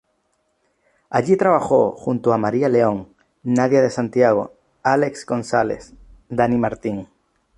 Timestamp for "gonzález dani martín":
5.27-7.07